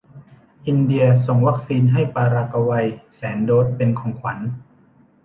[0.67, 4.39] อินเดียส่งวัคซีนให้ปารากวัยแสนโดสเป็นของขวัญ